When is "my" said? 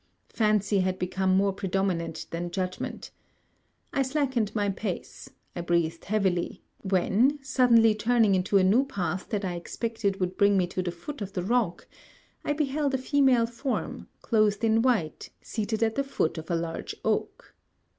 4.55-4.69